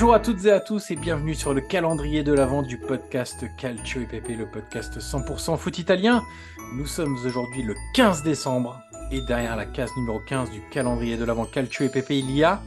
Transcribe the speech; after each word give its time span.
Bonjour 0.00 0.14
à 0.14 0.20
toutes 0.20 0.46
et 0.46 0.50
à 0.50 0.60
tous 0.60 0.90
et 0.90 0.96
bienvenue 0.96 1.34
sur 1.34 1.52
le 1.52 1.60
calendrier 1.60 2.22
de 2.22 2.32
l'avant 2.32 2.62
du 2.62 2.78
podcast 2.78 3.44
Calcio 3.58 4.00
EPP, 4.00 4.30
le 4.30 4.50
podcast 4.50 4.98
100% 4.98 5.58
foot 5.58 5.78
italien. 5.78 6.22
Nous 6.72 6.86
sommes 6.86 7.14
aujourd'hui 7.22 7.62
le 7.62 7.74
15 7.92 8.22
décembre 8.22 8.80
et 9.12 9.20
derrière 9.20 9.56
la 9.56 9.66
case 9.66 9.90
numéro 9.98 10.18
15 10.18 10.52
du 10.52 10.62
calendrier 10.70 11.18
de 11.18 11.24
l'avant 11.26 11.44
Calcio 11.44 11.84
EPP, 11.84 12.12
il 12.12 12.30
y 12.30 12.42
a 12.42 12.62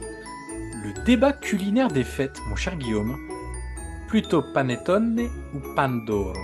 le 0.84 0.92
débat 1.04 1.32
culinaire 1.32 1.88
des 1.88 2.04
fêtes, 2.04 2.38
mon 2.46 2.54
cher 2.54 2.76
Guillaume. 2.76 3.18
Plutôt 4.06 4.44
panettone 4.54 5.28
ou 5.54 5.74
pandoro? 5.74 6.34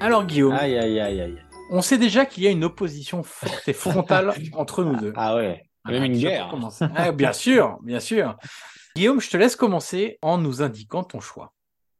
Alors 0.00 0.24
Guillaume, 0.24 0.54
Aïe, 0.54 0.78
aïe, 0.78 1.00
aïe, 1.00 1.20
aïe. 1.20 1.38
on 1.70 1.82
sait 1.82 1.98
déjà 1.98 2.24
qu'il 2.24 2.44
y 2.44 2.46
a 2.46 2.50
une 2.50 2.64
opposition 2.64 3.22
forte 3.22 3.68
et 3.68 3.74
frontale 3.74 4.32
entre 4.54 4.84
nous 4.84 4.96
deux. 4.96 5.12
Ah 5.16 5.36
ouais, 5.36 5.66
même 5.84 6.04
une 6.04 6.16
guerre. 6.16 6.50
Ah, 6.96 7.12
bien 7.12 7.34
sûr, 7.34 7.76
bien 7.82 8.00
sûr. 8.00 8.38
Guillaume, 8.96 9.20
je 9.20 9.30
te 9.30 9.36
laisse 9.36 9.56
commencer 9.56 10.18
en 10.22 10.38
nous 10.38 10.62
indiquant 10.62 11.04
ton 11.04 11.20
choix. 11.20 11.54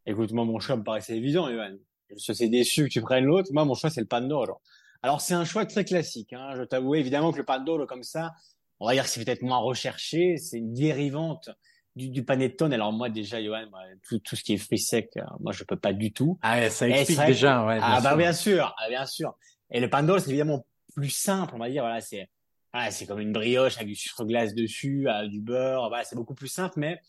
Écoute, 0.07 0.33
moi, 0.33 0.45
mon 0.45 0.59
choix 0.59 0.77
me 0.77 0.83
paraissait 0.83 1.17
évident, 1.17 1.49
Johan. 1.51 1.77
Je 2.11 2.33
suis 2.33 2.51
déçu 2.51 2.85
que 2.85 2.89
tu 2.89 3.01
prennes 3.01 3.25
l'autre. 3.25 3.51
Moi, 3.53 3.65
mon 3.65 3.75
choix, 3.75 3.91
c'est 3.91 4.01
le 4.01 4.07
Pandoro. 4.09 4.61
Alors, 5.03 5.21
c'est 5.21 5.35
un 5.35 5.45
choix 5.45 5.65
très 5.67 5.85
classique. 5.85 6.33
Hein. 6.33 6.55
Je 6.57 6.63
t'avoue 6.63 6.97
évidemment 6.97 7.33
que 7.33 7.39
le 7.39 7.45
Pandoro, 7.45 7.87
comme 7.87 8.03
ça, 8.03 8.33
on 8.81 8.87
va 8.87 8.95
dire 8.95 9.05
que 9.05 9.11
c'est 9.11 9.25
peut-être 9.25 9.43
moins 9.43 9.59
recherché. 9.59 10.37
C'est 10.37 10.59
une 10.59 10.75
dérivante 10.75 11.51
du, 11.95 12.09
du 12.09 12.25
panettone. 12.25 12.73
Alors, 12.73 12.93
moi, 12.93 13.09
déjà, 13.09 13.41
Johan, 13.43 13.69
moi, 13.71 13.83
tout, 14.09 14.19
tout 14.19 14.35
ce 14.35 14.43
qui 14.43 14.55
est 14.55 14.59
fruits 14.59 14.79
secs, 14.79 15.11
euh, 15.17 15.23
moi, 15.39 15.53
je 15.53 15.63
peux 15.63 15.77
pas 15.77 15.93
du 15.93 16.13
tout. 16.13 16.39
Ah, 16.43 16.69
ça 16.71 16.89
explique 16.89 17.25
déjà. 17.25 17.65
Ouais, 17.65 17.77
bien 17.77 17.87
ah, 17.87 18.01
bah, 18.01 18.11
sûr. 18.11 18.19
bien 18.19 18.33
sûr, 18.33 18.75
ah, 18.79 18.89
bien 18.89 19.07
sûr. 19.07 19.35
Et 19.71 19.79
le 19.79 19.89
Pandoro, 19.89 20.19
c'est 20.19 20.31
évidemment 20.31 20.67
plus 20.97 21.11
simple, 21.11 21.55
on 21.55 21.59
va 21.59 21.71
dire. 21.71 21.85
Voilà, 21.85 22.01
c'est, 22.01 22.29
voilà, 22.73 22.91
c'est 22.91 23.07
comme 23.07 23.21
une 23.21 23.33
brioche 23.33 23.77
avec 23.77 23.89
du 23.89 23.97
sucre 23.97 24.25
glace 24.25 24.55
dessus, 24.55 25.09
euh, 25.09 25.27
du 25.27 25.41
beurre. 25.41 25.89
Voilà, 25.89 26.05
c'est 26.05 26.17
beaucoup 26.17 26.35
plus 26.35 26.49
simple, 26.49 26.75
mais 26.79 27.01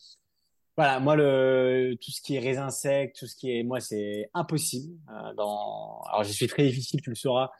voilà, 0.76 1.00
moi 1.00 1.16
le 1.16 1.96
tout 2.00 2.10
ce 2.10 2.20
qui 2.20 2.36
est 2.36 2.40
raisin 2.40 2.70
sec, 2.70 3.14
tout 3.18 3.26
ce 3.26 3.36
qui 3.36 3.56
est 3.56 3.62
moi 3.62 3.80
c'est 3.80 4.30
impossible. 4.34 4.98
euh, 5.10 5.34
dans 5.34 6.00
alors 6.08 6.24
je 6.24 6.32
suis 6.32 6.46
très 6.46 6.64
difficile, 6.64 7.00
tu 7.02 7.10
le 7.10 7.16
sauras, 7.16 7.50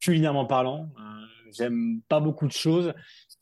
culinairement 0.00 0.46
parlant. 0.46 0.88
Euh, 0.98 1.26
J'aime 1.50 2.02
pas 2.08 2.20
beaucoup 2.20 2.46
de 2.46 2.52
choses, 2.52 2.92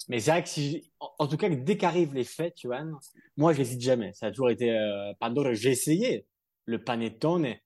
mais 0.09 0.21
c'est 0.21 0.31
vrai 0.31 0.43
que 0.45 0.49
si 0.49 0.93
en, 1.01 1.27
tout 1.27 1.37
cas 1.37 1.49
dès 1.49 1.77
qu'arrivent 1.77 2.15
les 2.15 2.23
fêtes, 2.23 2.55
Johan, 2.63 2.93
moi 3.37 3.53
je 3.53 3.59
n'hésite 3.59 3.81
jamais. 3.81 4.13
Ça 4.15 4.27
a 4.27 4.31
toujours 4.31 4.51
été 4.51 4.73
Pandoro. 5.19 5.53
J'ai 5.55 5.71
essayé 5.71 6.25
le 6.67 6.83
panettone, 6.83 7.57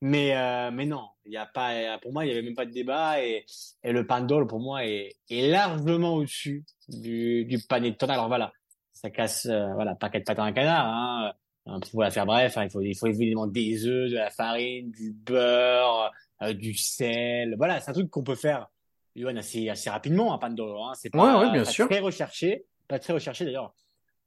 mais 0.00 0.36
euh, 0.36 0.70
mais 0.70 0.86
non, 0.86 1.08
il 1.24 1.32
y 1.32 1.36
a 1.36 1.46
pas 1.46 1.98
pour 2.02 2.12
moi 2.12 2.24
il 2.24 2.28
y 2.28 2.32
avait 2.32 2.42
même 2.42 2.54
pas 2.54 2.66
de 2.66 2.70
débat 2.72 3.22
et 3.22 3.44
et 3.82 3.92
le 3.92 4.06
Pandoro 4.06 4.46
pour 4.46 4.60
moi 4.60 4.84
est 4.84 5.16
est 5.30 5.48
largement 5.48 6.14
au-dessus 6.14 6.64
du 6.88 7.44
du 7.44 7.58
panettone. 7.68 8.10
Alors 8.10 8.28
voilà 8.28 8.52
ça 8.92 9.10
casse, 9.10 9.44
euh, 9.44 9.74
voilà, 9.74 9.94
paquet 9.94 10.20
de 10.20 10.24
pâte 10.24 10.38
à 10.38 10.42
un 10.44 10.52
canard, 10.52 10.86
hein. 10.86 11.32
Euh, 11.68 11.78
Pour 11.90 12.00
la 12.02 12.10
faire 12.10 12.24
bref, 12.24 12.56
hein, 12.56 12.64
il 12.64 12.70
faut, 12.70 12.80
il 12.80 12.96
faut 12.96 13.08
évidemment 13.08 13.46
des 13.46 13.84
œufs, 13.86 14.10
de 14.10 14.14
la 14.16 14.30
farine, 14.30 14.90
du 14.90 15.12
beurre, 15.12 16.10
euh, 16.40 16.54
du 16.54 16.72
sel. 16.72 17.56
Voilà, 17.58 17.78
c'est 17.80 17.90
un 17.90 17.92
truc 17.92 18.08
qu'on 18.08 18.22
peut 18.22 18.34
faire, 18.36 18.68
Yoann, 19.14 19.36
assez, 19.36 19.68
assez 19.68 19.90
rapidement, 19.90 20.32
un 20.32 20.38
Pandoro, 20.38 20.82
hein. 20.86 20.92
C'est 20.94 21.10
pas, 21.10 21.18
Ouais, 21.40 21.44
ouais, 21.46 21.52
bien 21.52 21.64
pas 21.64 21.70
sûr. 21.70 21.88
très 21.88 21.98
recherché, 21.98 22.64
pas 22.88 22.98
très 22.98 23.12
recherché 23.12 23.44
d'ailleurs. 23.44 23.74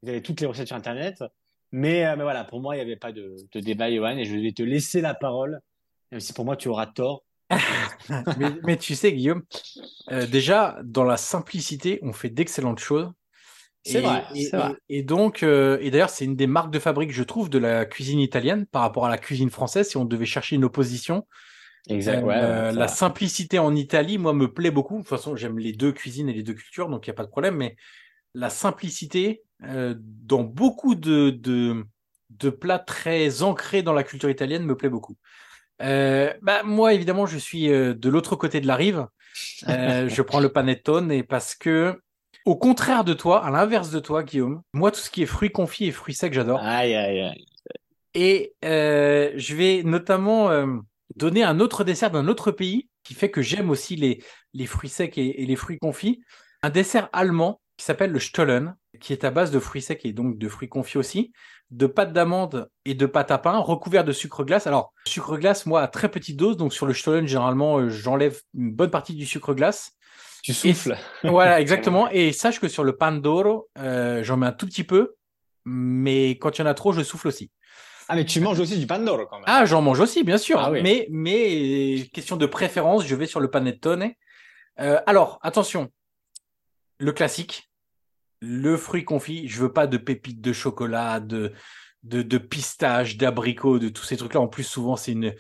Vous 0.04 0.10
avez 0.10 0.22
toutes 0.22 0.40
les 0.40 0.46
recettes 0.46 0.68
sur 0.68 0.76
Internet. 0.76 1.24
Mais, 1.72 2.06
euh, 2.06 2.16
mais 2.16 2.24
voilà, 2.24 2.44
pour 2.44 2.62
moi, 2.62 2.76
il 2.76 2.80
n'y 2.80 2.84
avait 2.84 2.96
pas 2.96 3.12
de, 3.12 3.36
de 3.52 3.60
débat, 3.60 3.90
Yoann, 3.90 4.18
et 4.18 4.26
je 4.26 4.36
vais 4.36 4.52
te 4.52 4.64
laisser 4.64 5.02
la 5.02 5.14
parole, 5.14 5.62
même 6.12 6.20
si 6.20 6.34
pour 6.34 6.46
moi, 6.46 6.56
tu 6.56 6.68
auras 6.68 6.88
tort. 6.88 7.24
mais, 8.38 8.52
mais 8.64 8.78
tu 8.78 8.96
sais, 8.96 9.12
Guillaume, 9.14 9.44
euh, 10.12 10.26
déjà, 10.28 10.80
dans 10.84 11.04
la 11.04 11.18
simplicité, 11.18 12.00
on 12.04 12.14
fait 12.14 12.30
d'excellentes 12.30 12.80
choses. 12.80 13.12
C'est 13.84 14.02
vrai, 14.02 14.24
et, 14.36 14.50
vrai. 14.50 14.72
et- 14.90 15.00
et 15.00 15.04
donc, 15.04 15.42
euh, 15.42 15.78
et 15.82 15.90
d'ailleurs, 15.90 16.10
c'est 16.10 16.26
une 16.26 16.36
des 16.36 16.48
marques 16.48 16.72
de 16.72 16.80
fabrique, 16.80 17.12
je 17.12 17.24
trouve, 17.24 17.50
de 17.50 17.58
la 17.58 17.86
cuisine 17.86 18.20
italienne 18.20 18.66
par 18.66 18.82
rapport 18.82 19.06
à 19.06 19.10
la 19.10 19.18
cuisine 19.18 19.50
française. 19.50 19.90
Si 19.90 19.98
on 19.98 20.06
devait 20.06 20.26
chercher 20.26 20.56
une 20.58 20.66
opposition, 20.66 21.26
Exact, 21.88 22.24
ouais, 22.24 22.72
la 22.74 22.88
simplicité 22.88 23.58
en 23.58 23.76
Italie, 23.76 24.18
moi, 24.18 24.34
me 24.34 24.52
plaît 24.52 24.70
beaucoup. 24.70 24.96
De 24.96 25.00
toute 25.00 25.10
façon, 25.10 25.36
j'aime 25.36 25.58
les 25.58 25.72
deux 25.72 25.92
cuisines 25.92 26.30
et 26.30 26.34
les 26.34 26.44
deux 26.44 26.54
cultures, 26.54 26.90
donc 26.90 27.08
il 27.08 27.10
n'y 27.10 27.14
a 27.14 27.16
pas 27.16 27.24
de 27.24 27.30
problème. 27.32 27.56
Mais 27.56 27.78
la 28.34 28.50
simplicité, 28.50 29.44
euh, 29.64 29.96
dans 29.98 30.44
beaucoup 30.44 30.96
de, 30.96 31.30
de, 31.30 31.86
de 32.30 32.50
plats 32.50 32.80
très 32.80 33.44
ancrés 33.44 33.82
dans 33.82 33.94
la 33.94 34.04
culture 34.04 34.30
italienne, 34.30 34.64
me 34.64 34.76
plaît 34.76 34.90
beaucoup. 34.90 35.18
Euh, 35.82 36.34
bah, 36.42 36.64
moi, 36.64 36.94
évidemment, 36.94 37.26
je 37.26 37.38
suis 37.38 37.72
euh, 37.72 37.94
de 37.94 38.10
l'autre 38.10 38.36
côté 38.36 38.62
de 38.62 38.68
la 38.68 38.76
rive. 38.76 39.08
Je 39.68 40.22
prends 40.22 40.40
le 40.40 40.50
panettone 40.50 41.12
et 41.12 41.24
parce 41.24 41.56
que, 41.56 42.02
au 42.46 42.58
contraire 42.58 43.04
de 43.04 43.14
toi, 43.14 43.46
à 43.46 43.52
l'inverse 43.52 43.92
de 43.92 44.00
toi, 44.00 44.24
Guillaume, 44.24 44.62
moi, 44.74 44.92
tout 44.92 45.00
ce 45.00 45.10
qui 45.10 45.22
est 45.22 45.28
fruits 45.28 45.52
confits 45.52 45.86
et 45.86 45.92
fruits 45.92 46.16
secs, 46.16 46.34
j'adore. 46.34 46.60
Aïe, 46.62 46.96
aïe, 46.96 47.22
aïe. 47.22 47.46
Et 48.16 48.54
euh, 48.66 49.32
je 49.36 49.56
vais 49.56 49.84
notamment 49.84 50.50
euh, 50.50 50.66
donner 51.16 51.44
un 51.44 51.60
autre 51.60 51.84
dessert 51.84 52.12
d'un 52.12 52.28
autre 52.28 52.52
pays 52.52 52.90
qui 53.04 53.14
fait 53.14 53.30
que 53.30 53.42
j'aime 53.42 53.70
aussi 53.70 53.96
les, 53.96 54.22
les 54.54 54.66
fruits 54.66 54.90
secs 54.90 55.18
et, 55.18 55.44
et 55.44 55.46
les 55.46 55.56
fruits 55.56 55.78
confits. 55.78 56.22
Un 56.64 56.70
dessert 56.70 57.10
allemand 57.14 57.62
qui 57.80 57.86
s'appelle 57.86 58.12
le 58.12 58.20
Stollen, 58.20 58.76
qui 59.00 59.14
est 59.14 59.24
à 59.24 59.32
base 59.32 59.52
de 59.52 59.60
fruits 59.60 59.82
secs 59.82 60.02
et 60.04 60.12
donc 60.12 60.38
de 60.38 60.50
fruits 60.50 60.68
confits 60.68 60.98
aussi, 60.98 61.32
de 61.72 61.88
pâte 61.88 62.12
d'amande 62.12 62.70
et 62.84 62.94
de 62.94 63.06
pâte 63.06 63.32
à 63.32 63.38
pain 63.38 63.58
recouvert 63.58 64.04
de 64.04 64.12
sucre 64.12 64.44
glace. 64.44 64.68
Alors, 64.68 64.94
sucre 65.06 65.38
glace, 65.38 65.66
moi, 65.66 65.82
à 65.82 65.88
très 65.88 66.12
petite 66.12 66.36
dose, 66.36 66.58
donc 66.58 66.74
sur 66.74 66.86
le 66.86 66.94
Stollen, 66.94 67.26
généralement, 67.26 67.78
euh, 67.78 67.90
j'enlève 67.90 68.42
une 68.54 68.74
bonne 68.74 68.90
partie 68.90 69.14
du 69.14 69.26
sucre 69.26 69.54
glace. 69.54 69.94
Tu 70.44 70.54
souffles. 70.54 70.98
Voilà, 71.24 71.62
exactement. 71.62 72.10
Et 72.12 72.34
sache 72.34 72.60
que 72.60 72.68
sur 72.68 72.84
le 72.84 72.98
Pandoro, 72.98 73.70
euh, 73.78 74.24
j'en 74.24 74.36
mets 74.36 74.48
un 74.48 74.52
tout 74.52 74.66
petit 74.66 74.84
peu, 74.84 75.16
mais 75.64 76.32
quand 76.32 76.58
il 76.58 76.62
y 76.62 76.64
en 76.66 76.68
a 76.68 76.74
trop, 76.74 76.92
je 76.92 77.02
souffle 77.02 77.30
aussi. 77.30 77.50
Ah, 78.10 78.16
mais 78.16 78.26
tu 78.26 78.42
manges 78.42 78.60
aussi 78.60 78.78
du 78.78 78.88
Pandoro 78.88 79.26
quand 79.26 79.38
même. 79.38 79.46
Ah, 79.48 79.64
j'en 79.64 79.82
mange 79.82 80.02
aussi, 80.02 80.26
bien 80.26 80.38
sûr. 80.38 80.60
Ah 80.60 80.70
oui. 80.70 80.82
Mais, 80.84 81.08
mais 81.12 82.10
question 82.12 82.36
de 82.36 82.46
préférence, 82.46 83.06
je 83.06 83.16
vais 83.16 83.26
sur 83.26 83.40
le 83.40 83.50
panettone. 83.50 84.12
Euh, 84.82 85.00
alors, 85.06 85.40
attention, 85.44 85.90
le 86.98 87.14
classique, 87.14 87.69
le 88.42 88.78
fruit 88.78 89.04
confit. 89.06 89.48
Je 89.48 89.62
veux 89.62 89.74
pas 89.74 89.88
de 89.88 89.98
pépites 89.98 90.42
de 90.42 90.54
chocolat, 90.54 91.20
de 91.20 91.54
de, 92.04 92.22
de 92.22 92.38
pistache, 92.38 93.18
d'abricot, 93.18 93.80
de 93.80 93.90
tous 93.90 94.04
ces 94.06 94.16
trucs-là. 94.18 94.40
En 94.40 94.48
plus, 94.48 94.64
souvent, 94.64 94.96
c'est 94.96 95.12
une 95.12 95.36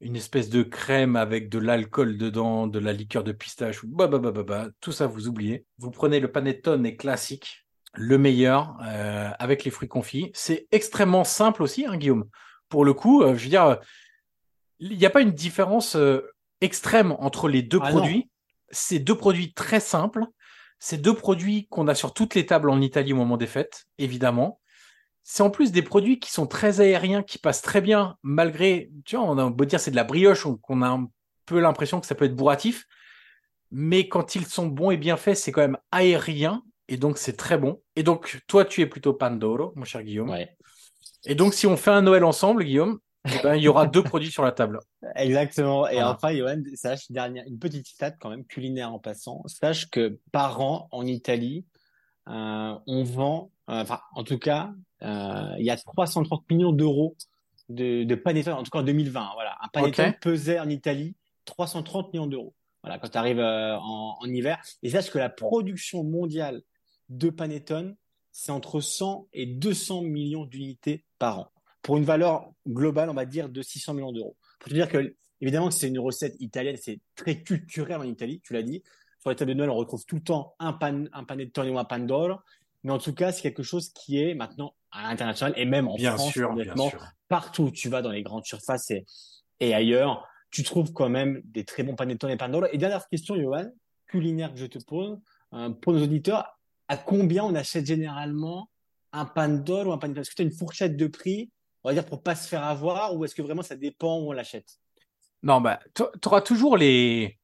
une 0.00 0.16
espèce 0.16 0.48
de 0.48 0.62
crème 0.62 1.16
avec 1.16 1.48
de 1.48 1.58
l'alcool 1.58 2.16
dedans, 2.18 2.68
de 2.68 2.78
la 2.78 2.92
liqueur 2.92 3.24
de 3.24 3.32
pistache. 3.32 3.80
Bah, 3.84 4.06
bah, 4.06 4.18
bah, 4.18 4.30
bah, 4.30 4.44
bah. 4.44 4.68
Tout 4.80 4.92
ça, 4.92 5.06
vous 5.08 5.26
oubliez. 5.28 5.66
Vous 5.78 5.90
prenez 5.90 6.20
le 6.20 6.30
panettone 6.30 6.96
classique. 6.96 7.66
le 7.94 8.18
meilleur 8.18 8.76
euh, 8.84 9.30
avec 9.38 9.64
les 9.64 9.70
fruits 9.70 9.88
confits. 9.88 10.30
C'est 10.34 10.68
extrêmement 10.70 11.24
simple 11.24 11.62
aussi, 11.62 11.86
hein, 11.86 11.96
Guillaume. 11.96 12.26
Pour 12.68 12.84
le 12.84 12.94
coup, 12.94 13.22
euh, 13.22 13.34
je 13.34 13.44
veux 13.44 13.50
dire, 13.50 13.78
il 14.78 14.96
n'y 14.96 15.06
a 15.06 15.10
pas 15.10 15.22
une 15.22 15.32
différence 15.32 15.96
euh, 15.96 16.20
extrême 16.60 17.12
entre 17.18 17.48
les 17.48 17.62
deux 17.62 17.80
Ah 17.82 17.90
produits. 17.90 18.30
C'est 18.70 18.98
deux 18.98 19.16
produits 19.16 19.52
très 19.52 19.80
simples. 19.80 20.24
C'est 20.78 20.98
deux 20.98 21.14
produits 21.14 21.66
qu'on 21.68 21.88
a 21.88 21.94
sur 21.94 22.14
toutes 22.14 22.34
les 22.34 22.46
tables 22.46 22.70
en 22.70 22.80
Italie 22.80 23.12
au 23.12 23.16
moment 23.16 23.36
des 23.36 23.46
fêtes, 23.46 23.86
évidemment. 23.98 24.60
C'est 25.22 25.42
en 25.42 25.50
plus 25.50 25.72
des 25.72 25.82
produits 25.82 26.20
qui 26.20 26.30
sont 26.30 26.46
très 26.46 26.80
aériens, 26.80 27.22
qui 27.22 27.38
passent 27.38 27.62
très 27.62 27.80
bien, 27.80 28.16
malgré, 28.22 28.90
tu 29.04 29.16
vois, 29.16 29.26
on 29.26 29.36
a 29.38 29.50
beau 29.50 29.64
dire 29.64 29.80
c'est 29.80 29.90
de 29.90 29.96
la 29.96 30.04
brioche, 30.04 30.46
on, 30.46 30.58
on 30.68 30.82
a 30.82 30.88
un 30.88 31.08
peu 31.46 31.60
l'impression 31.60 32.00
que 32.00 32.06
ça 32.06 32.14
peut 32.14 32.24
être 32.24 32.36
bourratif. 32.36 32.86
Mais 33.70 34.08
quand 34.08 34.34
ils 34.34 34.46
sont 34.46 34.66
bons 34.66 34.90
et 34.90 34.96
bien 34.96 35.16
faits, 35.16 35.36
c'est 35.36 35.52
quand 35.52 35.60
même 35.60 35.78
aérien. 35.92 36.62
Et 36.88 36.96
donc, 36.96 37.18
c'est 37.18 37.36
très 37.36 37.58
bon. 37.58 37.82
Et 37.96 38.02
donc, 38.02 38.40
toi, 38.46 38.64
tu 38.64 38.80
es 38.80 38.86
plutôt 38.86 39.12
Pandoro, 39.12 39.72
mon 39.76 39.84
cher 39.84 40.02
Guillaume. 40.02 40.30
Ouais. 40.30 40.56
Et 41.26 41.34
donc, 41.34 41.52
si 41.52 41.66
on 41.66 41.76
fait 41.76 41.90
un 41.90 42.02
Noël 42.02 42.24
ensemble, 42.24 42.64
Guillaume, 42.64 42.98
eh 43.34 43.42
ben, 43.42 43.54
il 43.54 43.62
y 43.62 43.68
aura 43.68 43.86
deux 43.86 44.02
produits 44.02 44.30
sur 44.30 44.42
la 44.42 44.52
table. 44.52 44.80
Exactement. 45.14 45.86
Et 45.88 45.94
Voilà. 45.94 46.12
enfin, 46.12 46.34
Johan, 46.34 46.62
sache, 46.74 47.10
dernière, 47.10 47.44
une 47.46 47.58
petite 47.58 47.86
stat 47.86 48.12
quand 48.12 48.30
même 48.30 48.44
culinaire 48.44 48.92
en 48.92 48.98
passant. 48.98 49.42
Sache 49.46 49.90
que 49.90 50.18
par 50.32 50.60
an, 50.60 50.88
en 50.90 51.06
Italie, 51.06 51.64
euh, 52.28 52.74
on 52.86 53.04
vend, 53.04 53.50
euh, 53.70 53.82
enfin, 53.82 54.00
en 54.14 54.24
tout 54.24 54.38
cas, 54.38 54.72
euh, 55.02 55.54
il 55.58 55.64
y 55.64 55.70
a 55.70 55.76
330 55.76 56.50
millions 56.50 56.72
d'euros 56.72 57.16
de, 57.68 58.04
de 58.04 58.14
panettone, 58.14 58.54
en 58.54 58.62
tout 58.62 58.70
cas 58.70 58.80
en 58.80 58.84
2020. 58.84 59.30
Voilà. 59.34 59.56
Un 59.62 59.68
panettone 59.68 60.14
pesait 60.20 60.60
en 60.60 60.68
Italie 60.68 61.14
330 61.44 62.12
millions 62.12 62.26
d'euros. 62.26 62.54
Voilà, 62.82 62.98
quand 62.98 63.08
tu 63.08 63.18
arrives 63.18 63.40
en, 63.40 64.16
en 64.20 64.26
hiver. 64.26 64.60
Et 64.82 64.90
sache 64.90 65.10
que 65.10 65.18
la 65.18 65.28
production 65.28 66.04
mondiale 66.04 66.62
de 67.08 67.30
panettone, 67.30 67.96
c'est 68.30 68.52
entre 68.52 68.80
100 68.80 69.26
et 69.32 69.46
200 69.46 70.02
millions 70.02 70.44
d'unités 70.44 71.04
par 71.18 71.40
an. 71.40 71.48
Pour 71.88 71.96
une 71.96 72.04
valeur 72.04 72.52
globale, 72.68 73.08
on 73.08 73.14
va 73.14 73.24
dire, 73.24 73.48
de 73.48 73.62
600 73.62 73.94
millions 73.94 74.12
d'euros. 74.12 74.36
Pour 74.60 74.68
te 74.68 74.74
dire 74.74 74.90
que, 74.90 75.16
évidemment, 75.40 75.70
c'est 75.70 75.88
une 75.88 75.98
recette 75.98 76.36
italienne, 76.38 76.76
c'est 76.78 77.00
très 77.14 77.42
culturel 77.42 77.96
en 77.98 78.02
Italie, 78.02 78.42
tu 78.44 78.52
l'as 78.52 78.62
dit. 78.62 78.82
Sur 79.20 79.30
les 79.30 79.36
tables 79.36 79.52
de 79.52 79.56
Noël, 79.56 79.70
on 79.70 79.74
retrouve 79.76 80.04
tout 80.04 80.16
le 80.16 80.20
temps 80.22 80.54
un, 80.58 80.74
pan, 80.74 81.04
un 81.14 81.24
panettone 81.24 81.70
ou 81.70 81.78
un 81.78 81.86
pandoro. 81.86 82.34
Mais 82.84 82.92
en 82.92 82.98
tout 82.98 83.14
cas, 83.14 83.32
c'est 83.32 83.40
quelque 83.40 83.62
chose 83.62 83.88
qui 83.94 84.20
est 84.22 84.34
maintenant 84.34 84.74
à 84.90 85.04
l'international 85.04 85.54
et 85.56 85.64
même 85.64 85.88
en 85.88 85.94
Bien 85.94 86.14
France, 86.14 86.30
sûr, 86.30 86.52
bien 86.52 86.64
honnêtement, 86.64 86.90
sûr. 86.90 87.02
partout 87.26 87.62
où 87.62 87.70
tu 87.70 87.88
vas 87.88 88.02
dans 88.02 88.10
les 88.10 88.22
grandes 88.22 88.44
surfaces 88.44 88.90
et, 88.90 89.06
et 89.60 89.72
ailleurs, 89.72 90.28
tu 90.50 90.64
trouves 90.64 90.92
quand 90.92 91.08
même 91.08 91.40
des 91.46 91.64
très 91.64 91.84
bons 91.84 91.94
panettone 91.94 92.32
et 92.32 92.36
pandoro. 92.36 92.66
Et 92.70 92.76
dernière 92.76 93.08
question, 93.08 93.34
Johan, 93.34 93.64
culinaire 94.08 94.52
que 94.52 94.58
je 94.60 94.66
te 94.66 94.78
pose, 94.84 95.18
euh, 95.54 95.70
pour 95.70 95.94
nos 95.94 96.02
auditeurs, 96.02 96.58
à 96.88 96.98
combien 96.98 97.44
on 97.44 97.54
achète 97.54 97.86
généralement 97.86 98.68
un 99.14 99.24
pandoro 99.24 99.88
ou 99.88 99.92
un 99.94 99.96
panettone? 99.98 100.20
Est-ce 100.20 100.28
que 100.32 100.34
tu 100.36 100.42
as 100.42 100.44
une 100.44 100.52
fourchette 100.52 100.98
de 100.98 101.06
prix, 101.06 101.50
on 101.84 101.90
va 101.90 101.94
dire, 101.94 102.04
pour 102.04 102.22
pas 102.22 102.34
se 102.34 102.48
faire 102.48 102.64
avoir, 102.64 103.14
ou 103.14 103.24
est-ce 103.24 103.34
que 103.34 103.42
vraiment 103.42 103.62
ça 103.62 103.76
dépend 103.76 104.18
où 104.18 104.30
on 104.30 104.32
l'achète? 104.32 104.78
Non, 105.42 105.60
bah, 105.60 105.80
tu 105.94 106.02
auras 106.26 106.40
toujours 106.40 106.76
les, 106.76 107.38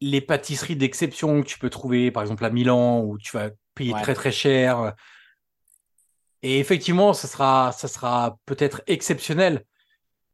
les 0.00 0.20
pâtisseries 0.20 0.76
d'exception 0.76 1.42
que 1.42 1.46
tu 1.46 1.58
peux 1.58 1.70
trouver, 1.70 2.10
par 2.10 2.22
exemple 2.22 2.44
à 2.44 2.50
Milan, 2.50 3.00
où 3.02 3.18
tu 3.18 3.36
vas 3.36 3.50
payer 3.74 3.92
Ouais. 3.92 4.02
très 4.02 4.14
très 4.14 4.32
cher. 4.32 4.94
Et 6.42 6.58
effectivement, 6.58 7.12
ça 7.12 7.28
sera, 7.28 7.72
ça 7.72 7.88
sera 7.88 8.38
peut-être 8.46 8.82
exceptionnel, 8.86 9.64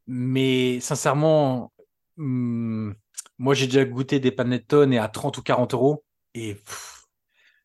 mais 0.06 0.80
sincèrement, 0.80 1.72
hum, 2.18 2.94
moi 3.38 3.54
j'ai 3.54 3.66
déjà 3.66 3.84
goûté 3.84 4.18
des 4.18 4.32
panettone 4.32 4.92
et 4.92 4.98
à 4.98 5.08
30 5.08 5.38
ou 5.38 5.42
40 5.42 5.74
euros, 5.74 6.04
et 6.34 6.54
pff, 6.54 7.06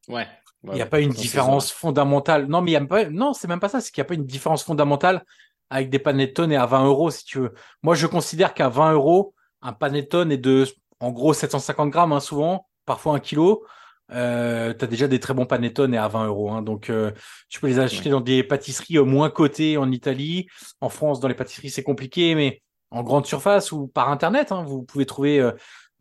Ouais. 0.08 0.28
Il 0.72 0.76
n'y 0.76 0.82
a 0.82 0.86
pas 0.86 1.00
une 1.00 1.10
différence 1.12 1.72
fondamentale. 1.72 2.48
Non, 2.48 2.62
mais 2.62 2.72
il 2.72 2.74
y 2.74 2.78
a 2.78 2.86
pas, 2.86 3.06
non, 3.10 3.34
c'est 3.34 3.48
même 3.48 3.60
pas 3.60 3.70
ça, 3.70 3.82
c'est 3.82 3.92
qu'il 3.92 4.02
n'y 4.02 4.06
a 4.06 4.10
pas 4.10 4.14
une 4.16 4.26
différence 4.26 4.64
fondamentale 4.64 5.24
avec 5.70 5.90
des 5.90 6.00
panettone 6.00 6.52
et 6.52 6.56
à 6.58 6.66
20 6.66 6.86
euros, 6.86 7.10
si 7.12 7.24
tu 7.26 7.40
veux. 7.40 7.54
Moi, 7.84 7.96
je 7.96 8.08
considère 8.08 8.54
qu'à 8.54 8.70
20 8.70 8.94
euros, 8.94 9.34
un 9.62 9.74
panettone 9.74 10.32
est 10.32 10.38
de, 10.38 10.66
en 11.00 11.12
gros, 11.12 11.34
750 11.34 11.90
grammes, 11.90 12.12
hein, 12.14 12.20
souvent, 12.20 12.68
parfois 12.86 13.16
un 13.16 13.20
kilo. 13.20 13.64
Euh, 14.12 14.74
tu 14.78 14.86
as 14.86 14.88
déjà 14.88 15.08
des 15.08 15.20
très 15.20 15.34
bons 15.34 15.48
panettone 15.48 15.94
et 15.94 15.98
à 15.98 16.08
20 16.08 16.28
euros. 16.28 16.52
Hein, 16.52 16.62
donc, 16.62 16.90
euh, 16.92 17.12
tu 17.50 17.60
peux 17.60 17.68
les 17.68 17.80
acheter 17.80 18.06
Ouais. 18.06 18.12
dans 18.12 18.22
des 18.22 18.44
pâtisseries 18.44 18.98
euh, 19.00 19.04
moins 19.04 19.30
cotées 19.32 19.78
en 19.78 19.92
Italie. 19.92 20.46
En 20.82 20.90
France, 20.90 21.20
dans 21.20 21.28
les 21.28 21.34
pâtisseries, 21.34 21.72
c'est 21.72 21.82
compliqué, 21.84 22.36
mais 22.36 22.62
en 22.92 23.02
grande 23.02 23.26
surface 23.26 23.72
ou 23.72 23.88
par 23.88 24.10
Internet, 24.10 24.52
hein, 24.52 24.64
vous 24.64 24.84
pouvez 24.84 25.08
trouver 25.08 25.40
euh, 25.40 25.52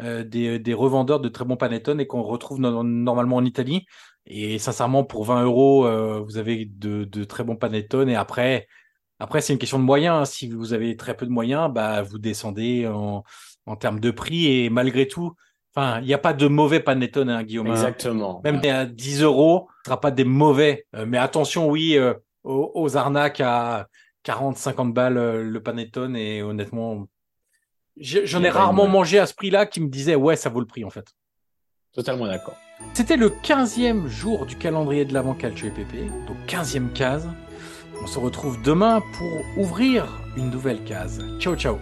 euh, 0.02 0.22
des, 0.24 0.58
des 0.58 0.74
revendeurs 0.74 1.20
de 1.20 1.28
très 1.30 1.46
bons 1.46 1.56
panettone 1.56 1.98
et 2.00 2.06
qu'on 2.06 2.22
retrouve 2.22 2.60
no- 2.60 2.82
normalement 2.82 3.36
en 3.36 3.44
Italie. 3.44 3.86
Et 4.26 4.58
sincèrement, 4.58 5.04
pour 5.04 5.24
20 5.24 5.44
euros, 5.44 5.86
euh, 5.86 6.20
vous 6.24 6.38
avez 6.38 6.64
de, 6.64 7.04
de 7.04 7.24
très 7.24 7.44
bons 7.44 7.56
panettone. 7.56 8.08
Et 8.08 8.16
après, 8.16 8.66
après 9.18 9.40
c'est 9.40 9.52
une 9.52 9.58
question 9.58 9.78
de 9.78 9.84
moyens. 9.84 10.30
Si 10.30 10.48
vous 10.48 10.72
avez 10.72 10.96
très 10.96 11.14
peu 11.16 11.26
de 11.26 11.30
moyens, 11.30 11.70
bah, 11.72 12.02
vous 12.02 12.18
descendez 12.18 12.86
en, 12.86 13.22
en 13.66 13.76
termes 13.76 14.00
de 14.00 14.10
prix. 14.10 14.46
Et 14.46 14.70
malgré 14.70 15.06
tout, 15.08 15.34
enfin, 15.74 16.00
il 16.00 16.06
n'y 16.06 16.14
a 16.14 16.18
pas 16.18 16.32
de 16.32 16.46
mauvais 16.48 16.80
panettone, 16.80 17.28
hein, 17.30 17.42
Guillaume. 17.42 17.66
hein. 17.66 17.72
Exactement. 17.72 18.40
Même 18.44 18.60
Ouais. 18.60 18.70
à 18.70 18.86
10 18.86 19.22
euros, 19.22 19.68
ce 19.84 19.90
sera 19.90 20.00
pas 20.00 20.10
des 20.10 20.24
mauvais. 20.24 20.86
Euh, 20.96 21.04
mais 21.06 21.18
attention, 21.18 21.68
oui, 21.68 21.96
euh, 21.98 22.14
aux, 22.44 22.72
aux 22.74 22.96
arnaques 22.96 23.40
à 23.42 23.88
40, 24.22 24.56
50 24.56 24.94
balles 24.94 25.18
euh, 25.18 25.42
le 25.44 25.62
panettone. 25.62 26.16
Et 26.16 26.42
honnêtement, 26.42 27.06
j'en 27.98 28.42
ai 28.42 28.48
rarement 28.48 28.86
mangé 28.88 29.18
à 29.18 29.26
ce 29.26 29.34
prix-là 29.34 29.66
qui 29.66 29.80
me 29.82 29.88
disait, 29.88 30.14
ouais, 30.14 30.36
ça 30.36 30.48
vaut 30.48 30.60
le 30.60 30.66
prix, 30.66 30.84
en 30.84 30.90
fait. 30.90 31.06
Totalement 31.94 32.26
d'accord. 32.26 32.56
C'était 32.92 33.16
le 33.16 33.30
15e 33.30 34.08
jour 34.08 34.46
du 34.46 34.56
calendrier 34.56 35.04
de 35.04 35.14
l'Avent 35.14 35.34
Calcio 35.34 35.70
PP, 35.70 36.10
donc 36.26 36.36
15e 36.48 36.92
case. 36.92 37.26
On 38.02 38.06
se 38.06 38.18
retrouve 38.18 38.60
demain 38.62 39.00
pour 39.16 39.40
ouvrir 39.56 40.06
une 40.36 40.50
nouvelle 40.50 40.82
case. 40.84 41.20
Ciao, 41.38 41.54
ciao. 41.56 41.78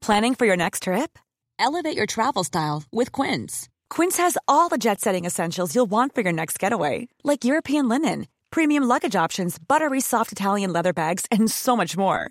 Planning 0.00 0.34
for 0.34 0.46
your 0.46 0.56
next 0.56 0.84
trip? 0.84 1.18
Elevate 1.58 1.96
your 1.96 2.06
travel 2.06 2.44
style 2.44 2.84
with 2.92 3.10
Quince. 3.12 3.68
Quince 3.90 4.16
has 4.16 4.38
all 4.46 4.68
the 4.68 4.78
jet 4.78 5.00
setting 5.00 5.26
essentials 5.26 5.74
you'll 5.74 5.90
want 5.90 6.14
for 6.14 6.22
your 6.22 6.32
next 6.32 6.58
getaway, 6.58 7.08
like 7.24 7.44
European 7.44 7.88
linen, 7.88 8.26
premium 8.50 8.84
luggage 8.84 9.16
options, 9.16 9.58
buttery 9.58 10.00
soft 10.00 10.32
Italian 10.32 10.72
leather 10.72 10.92
bags, 10.92 11.26
and 11.30 11.50
so 11.50 11.76
much 11.76 11.96
more. 11.96 12.30